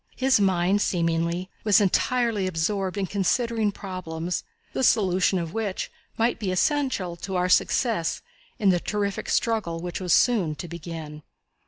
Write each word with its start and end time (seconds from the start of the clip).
His 0.15 0.39
mind, 0.39 0.81
seemingly, 0.81 1.47
was 1.63 1.79
entirely 1.79 2.47
absorbed 2.47 2.97
in 2.97 3.05
considering 3.05 3.71
problems, 3.71 4.43
the 4.73 4.83
solution 4.83 5.37
of 5.37 5.53
which 5.53 5.91
might 6.17 6.39
be 6.39 6.49
essential 6.51 7.15
to 7.17 7.35
our 7.35 7.49
success 7.49 8.23
in 8.57 8.69
the 8.69 8.79
terrific 8.79 9.29
struggle 9.29 9.79
which 9.79 10.01
was 10.01 10.11
soon 10.11 10.55
to 10.55 10.67
begin. 10.67 11.21